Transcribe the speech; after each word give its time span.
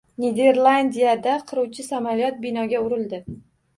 Niderlandiyada 0.21 1.35
qiruvchi 1.51 1.87
samolyot 1.91 2.43
binoga 2.47 2.85
urildi 2.87 3.21